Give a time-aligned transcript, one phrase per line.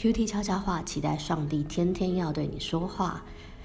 [0.00, 3.22] QT 悄悄话，期待上帝天天要对你说话。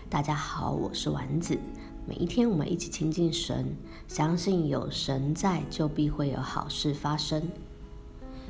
[0.09, 1.57] 大家好，我是丸子。
[2.05, 3.73] 每一天我们一起亲近神，
[4.05, 7.41] 相信有神在，就必会有好事发生。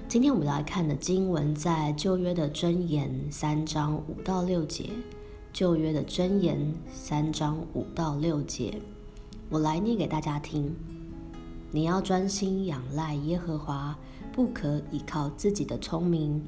[0.08, 4.90] 今天我们来看的经文在旧约的箴言三章五到六节。
[5.54, 8.82] 旧约的箴言三章五到六节，
[9.48, 10.76] 我来念给大家听。
[11.70, 13.96] 你要专心仰赖耶和华，
[14.34, 16.44] 不可依靠自己的聪明。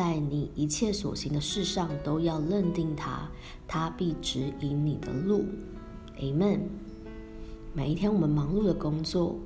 [0.00, 3.28] 在你一切所行的事上，都要认定他，
[3.68, 5.44] 他必指引你的路。
[6.18, 6.60] Amen。
[7.74, 9.36] 每一天，我们忙碌的工作，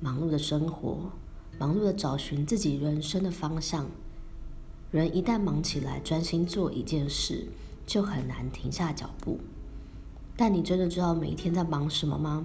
[0.00, 1.10] 忙碌的生活，
[1.58, 3.86] 忙碌的找寻自己人生的方向。
[4.90, 7.46] 人一旦忙起来，专心做一件事，
[7.86, 9.38] 就很难停下脚步。
[10.36, 12.44] 但你真的知道每一天在忙什么吗？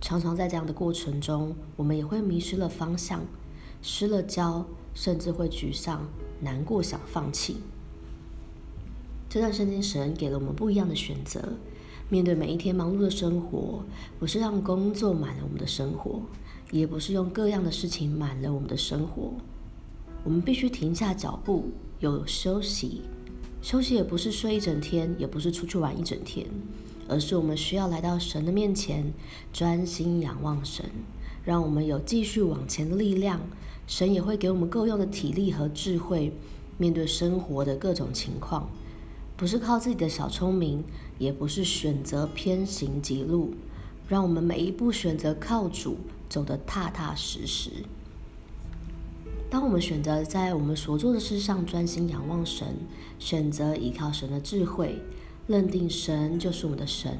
[0.00, 3.20] 常常在这样的过程中，我们也会迷失了方向，
[3.82, 4.64] 失了焦，
[4.94, 6.08] 甚至会沮丧。
[6.40, 7.56] 难过，想放弃。
[9.28, 11.42] 这段圣经，神给了我们不一样的选择。
[12.08, 13.84] 面对每一天忙碌的生活，
[14.18, 16.22] 不是让工作满了我们的生活，
[16.70, 19.34] 也不是用各样的事情满了我们的生活。
[20.24, 23.02] 我们必须停下脚步，有休息。
[23.60, 26.46] 休息也不是睡一整天，也不是出去玩一整天，
[27.08, 29.12] 而是我们需要来到神的面前，
[29.52, 30.86] 专心仰望神，
[31.44, 33.40] 让我们有继续往前的力量。
[33.86, 36.32] 神也会给我们够用的体力和智慧，
[36.76, 38.68] 面对生活的各种情况，
[39.34, 40.84] 不是靠自己的小聪明，
[41.18, 43.54] 也不是选择偏行极路，
[44.06, 45.96] 让我们每一步选择靠主，
[46.28, 47.70] 走得踏踏实实。
[49.48, 52.66] 当我们选择在我们所做的事上专心仰望神，
[53.18, 55.00] 选择依靠神的智慧，
[55.46, 57.16] 认定神就是我们的神，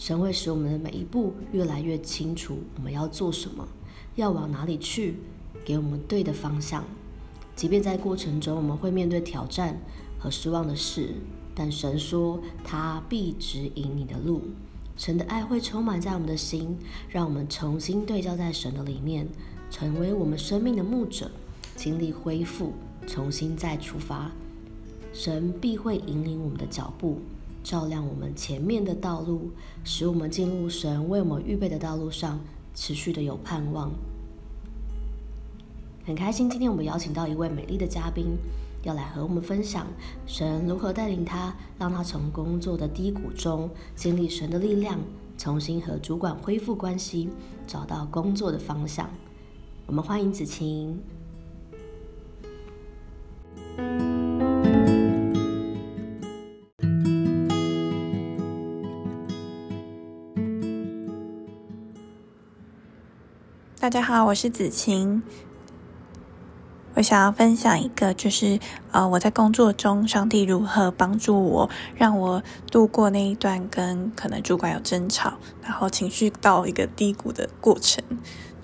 [0.00, 3.68] 神会使我们的每一步越来越清楚我们要做什么，
[4.16, 5.16] 要往哪里去。
[5.62, 6.82] 给我们对的方向，
[7.54, 9.78] 即便在过程中我们会面对挑战
[10.18, 11.10] 和失望的事，
[11.54, 14.40] 但神说他必指引你的路。
[14.96, 16.78] 神的爱会充满在我们的心，
[17.10, 19.28] 让我们重新对焦在神的里面，
[19.70, 21.30] 成为我们生命的牧者，
[21.76, 22.72] 经历恢复，
[23.06, 24.32] 重新再出发。
[25.12, 27.18] 神必会引领我们的脚步，
[27.62, 29.50] 照亮我们前面的道路，
[29.84, 32.40] 使我们进入神为我们预备的道路上，
[32.74, 33.90] 持续的有盼望。
[36.04, 38.36] 很开心，今天我们邀请到一位美丽的嘉宾，
[38.82, 39.86] 要来和我们分享
[40.26, 44.98] 神如何带领他，让他从工作的低谷中经历神的力量，
[45.36, 47.28] 重新和主管恢复关系，
[47.66, 49.08] 找到工作的方向。
[49.86, 50.98] 我们欢迎子晴。
[63.90, 65.20] 大家好，我是子晴。
[66.94, 68.60] 我想要分享一个，就是
[68.92, 72.40] 呃，我在工作中，上帝如何帮助我，让我
[72.70, 78.04] 度过那一段跟可能主管有争吵，然后情绪到一个低谷的过程。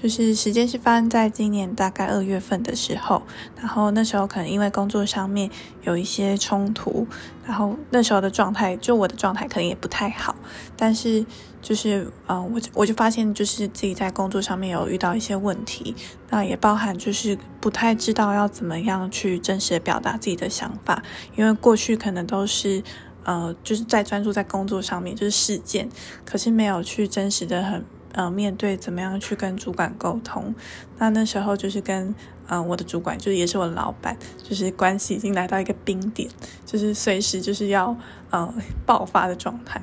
[0.02, 3.22] 就是时间是发生在今年大概二月份的时候，
[3.58, 5.50] 然后那时候可能因为工作上面
[5.82, 7.06] 有一些冲突，
[7.44, 10.36] 然后那时候的状态，就我的状态可能也不太好，
[10.76, 11.24] 但是
[11.62, 15.96] 就是嗯，我我就发现就是自己在工作上面有遇到一些问题，
[16.30, 21.02] 那也包含就是不太知道要怎么样去真实的表达自己的想法，
[21.34, 22.82] 因为过去可能都是
[23.24, 25.88] 呃就是在专注在工作上面，就是事件，
[26.24, 27.82] 可是没有去真实的很。
[28.16, 30.52] 呃，面对怎么样去跟主管沟通？
[30.98, 32.12] 那那时候就是跟
[32.48, 36.28] 呃我的主管，就是也是我的老板，就是关系已经来到一个冰点，
[36.64, 37.96] 就是随时就是要
[38.30, 38.52] 呃
[38.84, 39.80] 爆发的状态。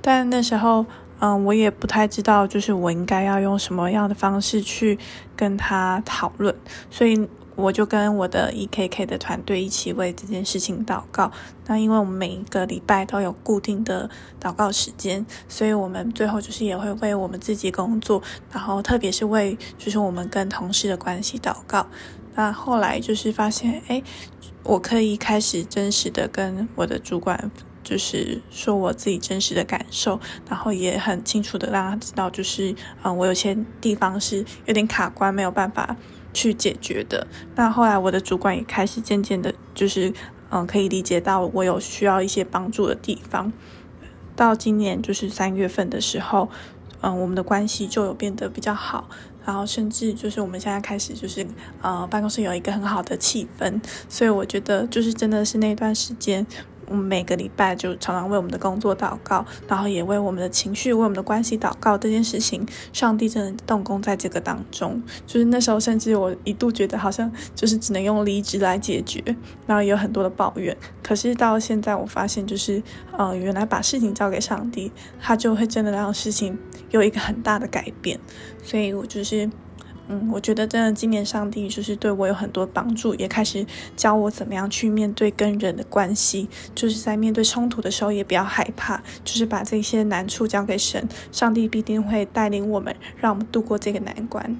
[0.00, 0.86] 但那时候，
[1.18, 4.98] 嗯，我也不太知道，就是我应该要用什么样的方式去
[5.34, 6.54] 跟他讨论，
[6.88, 7.28] 所以。
[7.54, 11.30] 我就跟我的 EKK 的团队一起为这件事情祷告。
[11.66, 14.08] 那因为我们每一个礼拜都有固定的
[14.40, 21.86] 祷告时间，所以我们最后就是也会为我们自己工作，然后特别是为就是我们跟同事的关系祷告。
[22.34, 24.02] 那后来就是发现，哎，
[24.64, 27.50] 我可以开始真实的跟我的主管，
[27.84, 35.94] 就是说我自己真实的感受，然后也很清楚的让他知道，就是嗯，我有些地方是有点卡关，没有办法。
[36.32, 37.26] 去解决的。
[37.54, 40.12] 那后来我的主管也开始渐渐的，就是
[40.50, 43.52] 嗯，可以理解到我有需要一些帮助的地方。
[44.34, 46.48] 到今年就是三月份的时候，
[47.00, 49.08] 嗯，我们的关系就有变得比较好。
[49.44, 51.44] 然后甚至就是我们现在开始就是
[51.80, 53.80] 呃，办公室有一个很好的气氛。
[54.08, 56.46] 所以我觉得就是真的是那段时间，
[56.86, 61.96] 我们每个礼拜就常常为我们的工作祷告，然后也为我们的情绪、为我们的关系祷告。
[61.96, 65.02] 这件事情，上帝真的动工在这个当中。
[65.26, 69.22] 就是那时候，甚至我一度觉得好像就是只能用离职来解决，
[69.66, 70.76] 然后也有很多的抱怨。
[71.02, 72.82] 可是到现在，我发现就是，
[73.16, 74.90] 呃，原来把事情交给上帝，
[75.20, 76.58] 他就会真的让事情
[76.90, 78.18] 有一个很大的改变。
[78.62, 79.48] 所以我就是。
[80.12, 83.64] 嗯，我觉得真的今年上帝就是对我有很多帮助，也开始
[83.96, 94.54] 教我怎么样去面对跟人的关系，就是在面对冲突的时候也不要害怕，就是把这些难处交给神，上帝必定会带领我们，让我们度过这个难关。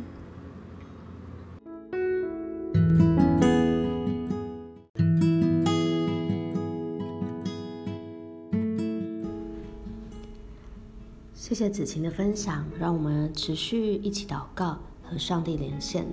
[11.35, 14.79] 谢谢子晴的分享，让我们持续一起祷告。
[15.13, 16.07] 和上帝连线，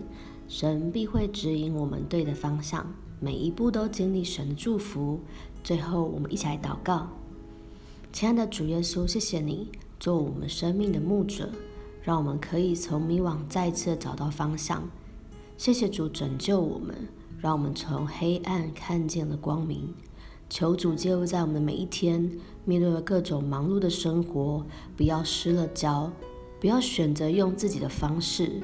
[0.50, 2.86] 神必会指引我们对的方向，
[3.22, 5.22] 每一步都经历神的祝福。
[5.64, 7.08] 最后，我们一起来祷告：
[8.12, 9.70] 亲爱的主耶稣，谢谢你
[10.00, 11.50] 做我们生命的牧者，
[12.04, 14.90] 让我们可以从迷惘再次找到方向。
[15.58, 17.08] 谢谢主拯救我们，
[17.40, 19.94] 让我们从黑暗看见了光明。
[20.50, 22.32] 求主介入在我们的每一天，
[22.66, 24.66] 面对了各种忙碌的生活，
[24.98, 26.12] 不要失了焦，
[26.60, 28.60] 不要选择用自己的方式。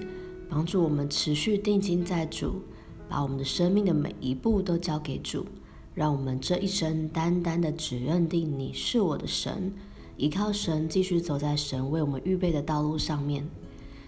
[0.49, 2.61] 帮助我们持续定睛在主，
[3.09, 5.45] 把我们的生命的每一步都交给主，
[5.93, 9.73] 让我们这一生单单的只认定你是我的神，
[10.17, 13.47] 依靠神继续走在神为我们预备的道路上面。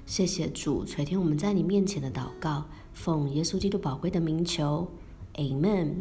[0.05, 2.63] 谢谢主垂听我们在你面前的祷告，
[2.93, 4.87] 奉耶稣基督宝贵的名求
[5.33, 5.93] ，Amen。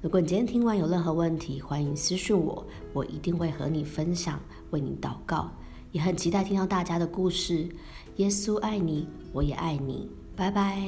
[0.00, 5.50] 如果你今天听完有任何问题，欢迎私讯我，我一定会和你分享，为你祷告，
[5.92, 7.68] 也很期待听到大家的故事。
[8.16, 10.80] 耶稣爱你，我也爱你，拜拜。